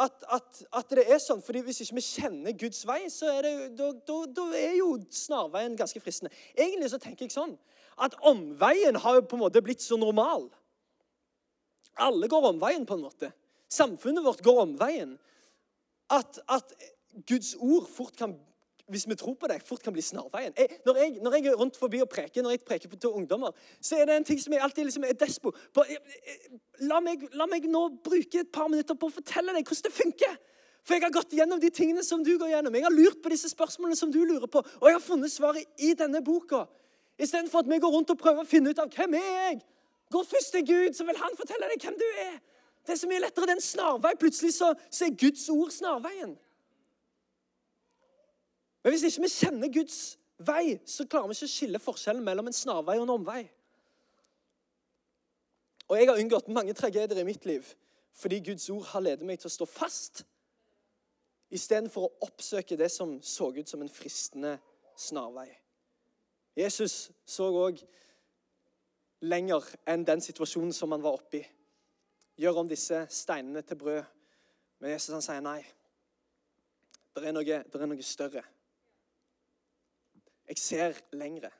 [0.00, 3.44] at, at, at, det er sånn, fordi hvis ikke vi kjenner Guds vei, så er,
[3.44, 6.32] det, da, da, da er jo snarveien ganske fristende.
[6.56, 7.52] Egentlig så tenker jeg sånn
[8.00, 10.46] at omveien har jo på en måte blitt så normal.
[12.00, 13.32] Alle går omveien, på en måte.
[13.68, 15.16] Samfunnet vårt går omveien.
[16.14, 16.72] At, at
[17.28, 18.38] Guds ord fort kan
[18.88, 20.52] hvis vi tror på det, fort kan bli snarveien.
[20.56, 23.52] Jeg, når, jeg, når, jeg, er rundt forbi og preker, når jeg preker til ungdommer,
[23.80, 25.84] så er det en ting som jeg alltid liksom er despo på.
[26.88, 29.94] La meg, la meg, nå bruke et par minutter på å fortelle deg hvordan det
[29.96, 30.36] funker.
[30.86, 32.74] For jeg har gått gjennom de tingene som du går gjennom.
[32.74, 35.84] Jeg har lurt på disse spørsmålene som du lurer på, og jeg har funnet svaret
[35.84, 36.64] i denne boka.
[37.18, 39.60] Istedenfor at vi går rundt og prøver å finne ut av hvem er jeg
[40.08, 42.36] Gå først til Gud, så vil han fortelle deg hvem du er.
[42.86, 43.44] Det er så mye lettere.
[43.44, 44.14] Det er en snarvei.
[44.16, 46.30] Plutselig så, så er Guds ord snarveien.
[48.88, 49.96] Men hvis ikke vi kjenner Guds
[50.48, 53.42] vei, så klarer vi ikke å skille forskjellen mellom en snarvei og en omvei.
[55.90, 57.68] Og jeg har unngått mange tragedier i mitt liv
[58.16, 60.24] fordi Guds ord har ledet meg til å stå fast
[61.52, 64.56] istedenfor å oppsøke det som så ut som en fristende
[64.96, 65.50] snarvei.
[66.56, 67.84] Jesus så òg
[69.20, 71.44] lenger enn den situasjonen som han var oppi.
[72.40, 74.04] Gjør om disse steinene til brød.
[74.80, 75.60] Men Jesus han sier nei.
[77.12, 78.48] Det er det er noe større.
[80.48, 81.50] Jeg ser lengre.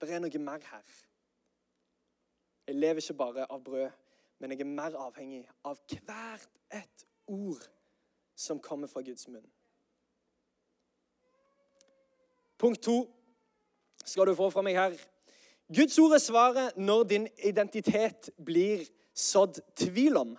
[0.00, 0.96] Det er noe mer her.
[2.66, 3.90] Jeg lever ikke bare av brød,
[4.38, 7.62] men jeg er mer avhengig av hvert et ord
[8.36, 9.46] som kommer fra Guds munn.
[12.58, 12.96] Punkt to
[14.04, 14.96] skal du få fra meg her.
[15.72, 18.84] Guds ord er svaret når din identitet blir
[19.16, 20.36] sådd tvil om.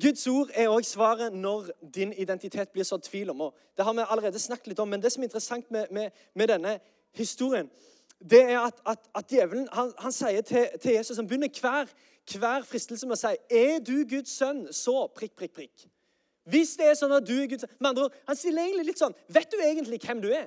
[0.00, 3.40] Guds ord er òg svaret når din identitet blir så tvil om.
[3.40, 6.10] Og det har vi allerede snakket litt om, men det som er interessant med, med,
[6.34, 6.78] med denne
[7.14, 7.70] historien,
[8.18, 11.90] det er at, at, at djevelen han, han sier til, til, Jesus Han begynner hver,
[12.38, 15.86] hver fristelse med å si Er du Guds sønn, så prikk, prikk, prikk.
[16.48, 18.86] Hvis det er sånn at du er Guds sønn Med andre ord, Han stiller egentlig
[18.92, 20.46] litt sånn Vet du egentlig hvem du er?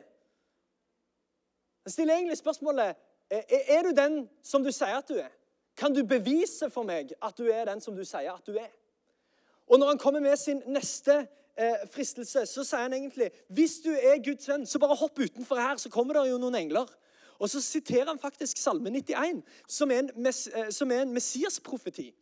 [1.85, 2.95] Han stiller egentlig spørsmålet
[3.29, 3.43] er,
[3.77, 5.31] er du den som du sier at du er.
[5.77, 8.71] Kan du bevise for meg at du er den som du sier at du er?
[9.67, 11.27] Og når han kommer med sin neste
[11.59, 15.59] eh, fristelse, så sier han egentlig hvis du er Guds venn, så bare hopp utenfor
[15.59, 16.87] her, så kommer det jo noen engler.
[17.37, 21.13] Og så siterer han faktisk Salme 91, som er en, mes, eh, som er en
[21.13, 22.13] Messias-profeti.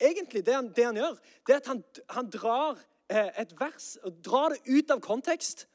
[0.00, 1.16] Egentlig, det han, det han, gjør,
[1.46, 2.78] det er at han, han drar
[3.10, 5.66] eh, et vers og drar det ut av kontekst.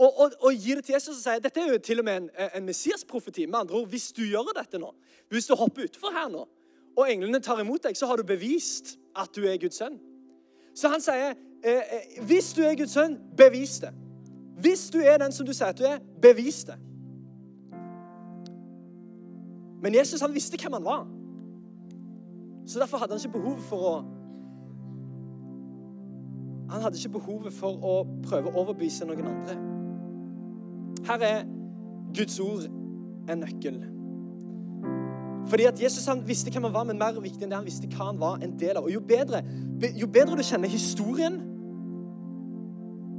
[0.00, 2.22] Og, og, og, gir det til Jesus og sier dette er jo til og med
[2.22, 3.46] en, en Messias-profeti.
[3.46, 4.94] Med andre ord, Hvis du gjør dette nå,
[5.28, 6.46] hvis du hopper utfor her nå,
[6.96, 10.00] og englene tar imot deg, så har du bevist at du er Guds sønn.
[10.80, 13.90] Så han sier eh, eh, hvis du er Guds sønn, bevis det.
[14.60, 16.76] Hvis du er den som du sier at du er, bevis det.
[19.82, 21.04] Men Jesus han visste hvem han var.
[22.66, 23.92] Så derfor hadde han ikke behov for å
[26.70, 29.56] Han hadde ikke behovet for å prøve å overbevise noen andre.
[31.08, 31.40] Her er
[32.14, 32.68] Guds ord
[33.26, 33.80] en nøkkel.
[35.50, 37.90] Fordi at Jesus han visste hvem han var, men mer viktig enn det han visste
[37.90, 38.86] hva han var en del av.
[38.86, 39.42] Og Jo bedre,
[39.98, 41.40] jo bedre du kjenner historien,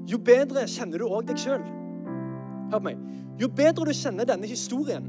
[0.07, 1.63] jo bedre kjenner du òg deg sjøl.
[2.71, 3.01] Hør på meg.
[3.41, 5.07] Jo bedre du kjenner denne historien,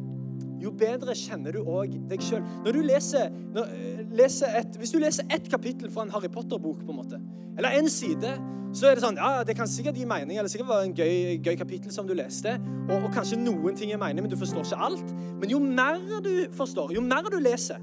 [0.62, 2.42] jo bedre kjenner du òg deg sjøl.
[2.64, 6.28] Når du leser, når, eh, leser et, Hvis du leser ett kapittel fra en Harry
[6.28, 7.20] Potter-bok, på en måte,
[7.58, 8.38] eller en side,
[8.72, 11.42] så er det sånn Ja, det kan sikkert gi mening, eller sikkert være en gøy,
[11.44, 14.64] gøy kapittel som du leste, og, og, kanskje noen ting er mening, men du forstår
[14.64, 15.12] ikke alt.
[15.40, 17.82] Men jo mer du forstår, jo mer du leser,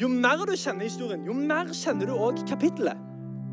[0.00, 2.98] jo mer du kjenner historien, jo mer kjenner du òg kapittelet.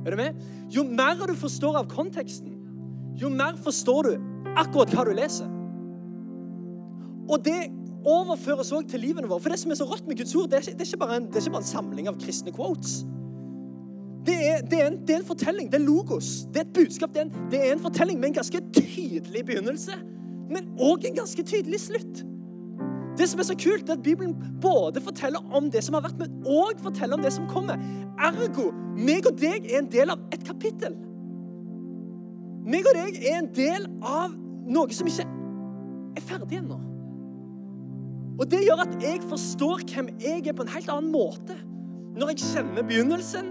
[0.05, 0.35] Er du med?
[0.71, 2.55] Jo mer du forstår av konteksten,
[3.19, 4.13] jo mer forstår du
[4.57, 5.49] akkurat hva du leser.
[7.29, 7.67] Og det
[8.07, 9.41] overføres òg til livene våre.
[9.43, 11.17] For det som er så rått med Guds ord, det er det er ikke, bare,
[11.19, 13.01] en, det er ikke bare en samling av kristne quotes.
[14.27, 15.69] Det er, det, er en, det er, en, fortelling.
[15.71, 16.31] Det er logos.
[16.53, 17.13] Det er et budskap.
[17.13, 19.95] Det er en, det er en fortelling med en ganske tydelig begynnelse,
[20.49, 22.25] men òg en ganske tydelig slutt.
[23.19, 26.19] Det som er så kult, er at Bibelen både forteller om det som har vært,
[26.19, 27.79] men òg forteller om det som kommer.
[28.19, 30.95] Ergo, meg og deg er en del av et kapittel.
[32.69, 34.35] Meg og deg er en del av
[34.69, 35.27] noe som ikke
[36.15, 36.88] er ferdig ennå.
[38.39, 41.57] Og Det gjør at jeg forstår hvem jeg er på en helt annen måte.
[42.15, 43.49] Når jeg kjenner begynnelsen,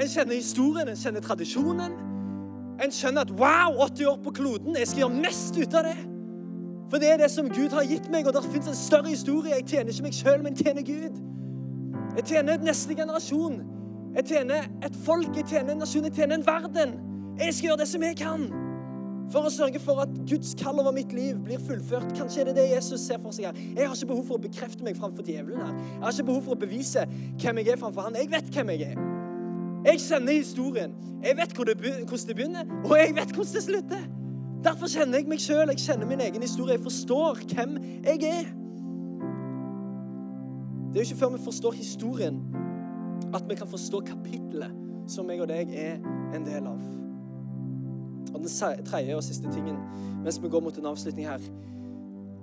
[0.00, 1.98] en kjenner historien, en kjenner tradisjonen.
[2.80, 5.98] En skjønner at wow, 80 år på kloden, jeg skal gjøre mest ut av det.
[6.90, 9.52] For det er det som Gud har gitt meg, og det fins en større historie.
[9.54, 11.20] Jeg tjener ikke meg sjøl, men tjener Gud.
[12.16, 13.60] Jeg tjener neste generasjon.
[14.16, 16.96] Jeg tjener et folk, jeg tjener en nasjon, jeg tjener en verden.
[17.38, 18.48] Jeg skal gjøre det som jeg kan
[19.30, 22.10] for å sørge for at Guds kall over mitt liv blir fullført.
[22.18, 23.58] Kanskje er det det Jesus ser for seg her.
[23.76, 25.74] Jeg har ikke behov for å bekrefte meg framfor djevelen her.
[25.78, 27.06] Jeg har ikke behov for å bevise
[27.40, 28.18] hvem jeg er framfor han.
[28.18, 29.04] Jeg vet hvem jeg er.
[29.86, 30.96] Jeg kjenner historien.
[31.24, 34.08] Jeg vet hvordan det begynner, og jeg vet hvordan det slutter.
[34.64, 35.70] Derfor kjenner jeg meg sjøl.
[35.72, 36.76] Jeg kjenner min egen historie.
[36.76, 38.50] Jeg forstår hvem jeg er.
[40.90, 42.40] Det er jo ikke før vi forstår historien,
[43.34, 44.74] at vi kan forstå kapittelet
[45.10, 46.00] som jeg og deg er
[46.34, 46.80] en del av.
[48.34, 49.78] Og den tredje og siste tingen
[50.24, 51.40] mens vi går mot en avslutning her,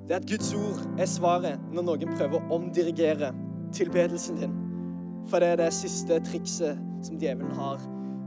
[0.07, 3.33] det er at Guds ord er svaret når noen prøver å omdirigere
[3.75, 4.53] tilbedelsen din.
[5.27, 7.83] For det er det siste trikset som djevelen har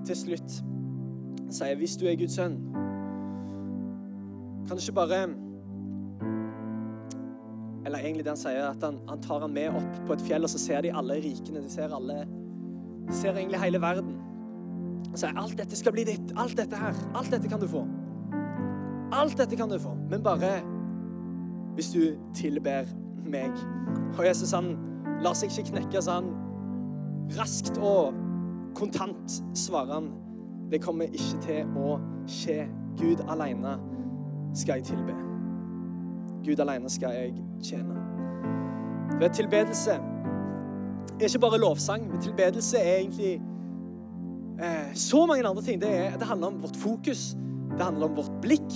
[0.06, 0.58] til slutt.
[1.40, 2.58] Han sier, 'Hvis du er Guds sønn,
[4.68, 5.28] kan du ikke bare
[7.86, 10.42] Eller egentlig det han sier, at han, han tar han med opp på et fjell,
[10.42, 11.62] og så ser de alle rikene.
[11.64, 12.26] De ser alle
[13.10, 14.29] ser egentlig hele verden.
[15.14, 16.32] Sier alt dette skal bli ditt.
[16.38, 16.94] Alt dette her.
[17.14, 17.84] Alt dette kan du få.
[19.12, 19.96] Alt dette kan du få.
[20.10, 20.60] Men bare
[21.74, 22.00] hvis du
[22.34, 22.86] tilber
[23.24, 23.50] meg.
[24.18, 24.74] Og Jesus han
[25.22, 26.32] lar seg ikke knekke, så han
[27.38, 28.14] raskt og
[28.78, 30.10] kontant svarer han
[30.70, 31.96] det kommer ikke til å
[32.30, 32.64] skje.
[32.98, 33.74] Gud alene
[34.54, 35.14] skal jeg tilbe.
[36.46, 37.96] Gud alene skal jeg tjene.
[39.20, 39.96] Ved tilbedelse
[41.20, 43.40] er ikke bare lovsang, men tilbedelse er egentlig
[44.60, 45.80] Eh, så mange andre ting.
[45.80, 47.36] Det, er, det, handler om vårt fokus,
[47.76, 48.72] det handler om vårt blikk.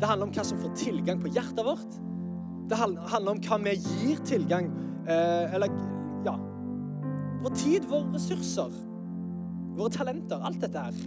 [0.00, 1.98] Det handler om hva som får tilgang på hjertet vårt.
[2.68, 4.68] Det handler om hva vi gir tilgang
[5.10, 5.72] eh, Eller
[6.24, 6.36] ja
[7.42, 8.70] Vår tid, våre ressurser,
[9.76, 10.42] våre talenter.
[10.44, 11.00] Alt dette her.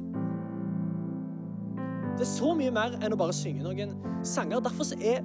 [2.15, 3.93] Det er så mye mer enn å bare synge noen
[4.25, 4.63] sanger.
[4.63, 5.23] Derfor er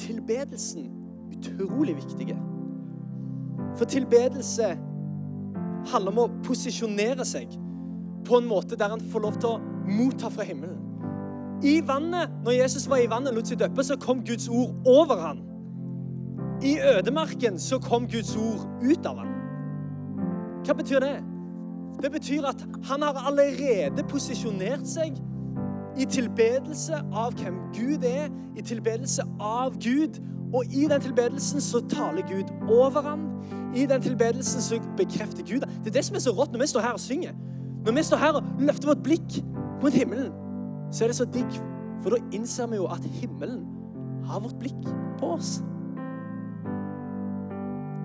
[0.00, 0.88] tilbedelsen
[1.36, 2.32] utrolig viktig.
[3.76, 4.72] For tilbedelse
[5.92, 7.54] handler om å posisjonere seg
[8.26, 10.82] på en måte der han får lov til å motta fra himmelen.
[11.64, 14.74] I vannet, når Jesus var i vannet og lot seg døpe, så kom Guds ord
[14.86, 15.40] over han.
[16.64, 19.32] I ødemarken så kom Guds ord ut av han.
[20.66, 21.16] Hva betyr det?
[22.02, 25.16] Det betyr at han har allerede posisjonert seg
[25.96, 30.20] i tilbedelse av hvem Gud er, i tilbedelse av Gud.
[30.54, 33.24] Og i den tilbedelsen så taler Gud over ham.
[33.76, 36.68] I den tilbedelsen så bekrefter Gud Det er det som er så rått når vi
[36.70, 37.32] står her og synger.
[37.86, 39.36] Når vi står her og løfter vårt blikk
[39.82, 40.32] mot himmelen,
[40.90, 41.58] så er det så digg,
[42.02, 43.60] for da innser vi jo at himmelen
[44.26, 44.88] har vårt blikk
[45.20, 45.60] på oss.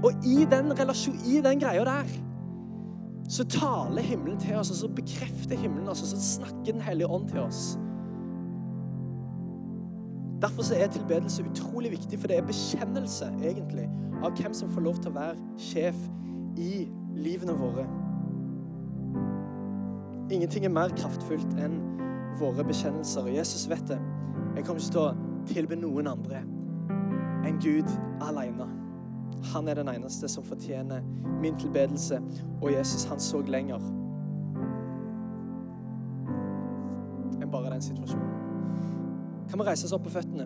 [0.05, 2.11] Og i den relasjon, i den greia der,
[3.29, 7.07] så taler himmelen til oss, og så bekrefter himmelen oss, og så snakker Den hellige
[7.07, 7.79] ånd til oss.
[10.41, 13.89] Derfor så er tilbedelse utrolig viktig, for det er bekjennelse egentlig
[14.21, 15.97] av hvem som får lov til å være sjef
[16.57, 16.85] i
[17.17, 18.00] livene våre.
[20.31, 21.75] Ingenting er mer kraftfullt enn
[22.39, 23.27] våre bekjennelser.
[23.27, 23.99] Og Jesus vet det.
[24.55, 26.43] Jeg kommer ikke til å tilbe noen andre
[27.47, 27.89] enn Gud
[28.23, 28.67] alene.
[29.51, 31.01] Han er den eneste som fortjener
[31.41, 32.19] min tilbedelse,
[32.61, 33.81] og Jesus, han så lenger
[37.41, 38.35] enn bare den situasjonen.
[39.49, 40.45] Kan vi reise oss opp på føttene?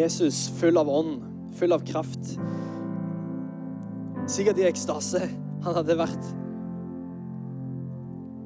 [0.00, 1.22] Jesus full av ånd,
[1.58, 2.34] full av kraft.
[4.30, 5.26] Sikkert i ekstase.
[5.64, 6.28] Han hadde vært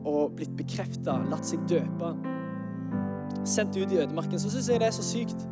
[0.05, 2.13] og blitt bekrefta, latt seg døpe.
[3.49, 4.41] Sendt ut i ødemarken.
[4.41, 5.45] Så syns jeg det er så sykt.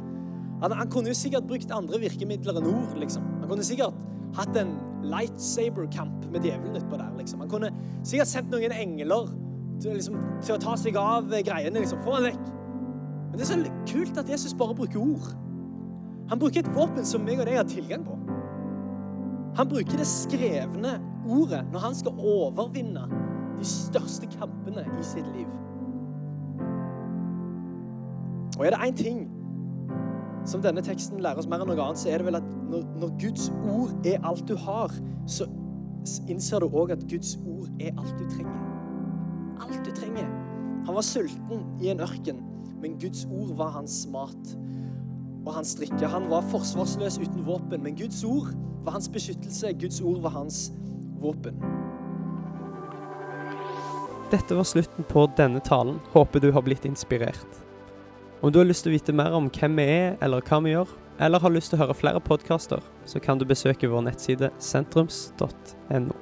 [0.62, 2.96] Han, han, kunne jo sikkert brukt andre virkemidler enn ord.
[3.00, 3.24] liksom.
[3.40, 3.96] Han kunne sikkert
[4.36, 4.74] hatt en
[5.12, 7.12] lightsaber-kamp med djevelen utpå der.
[7.18, 7.42] liksom.
[7.44, 7.72] Han kunne
[8.06, 9.32] sikkert sendt noen engler
[9.82, 11.78] til, liksom, til, å ta seg av greiene.
[11.78, 12.02] liksom.
[12.06, 12.44] Få han vekk.
[13.32, 15.32] Men det er så kult at Jesus bare bruker ord.
[16.32, 18.14] Han bruker et våpen som meg og deg har tilgang på.
[19.58, 20.94] Han bruker det skrevne
[21.28, 23.02] ordet når han skal overvinne
[23.58, 25.50] de største kampene i sitt liv.
[28.56, 29.20] Og er det én ting
[30.48, 32.88] som denne teksten lærer oss mer enn noe annet, så er det vel at når,
[33.02, 34.96] når Guds ord er alt du har,
[35.28, 35.44] så
[36.32, 38.56] innser du òg at Guds ord er alt du trenger.
[39.68, 40.32] Alt du trenger.
[40.88, 42.40] Han var sulten i en ørken,
[42.80, 44.56] men Guds ord var hans mat
[45.46, 46.08] og hans drikke.
[46.08, 48.52] Han var forsvarsløs uten våpen, men Guds ord
[48.84, 49.72] var hans beskyttelse.
[49.80, 50.70] Guds ord var hans
[51.22, 51.58] våpen.
[54.32, 56.00] Dette var slutten på denne talen.
[56.14, 57.62] Håper du har blitt inspirert.
[58.40, 60.72] Om du har lyst til å vite mer om hvem vi er, eller hva vi
[60.72, 64.50] gjør, eller har lyst til å høre flere podkaster, så kan du besøke vår nettside
[64.58, 66.21] sentrums.no.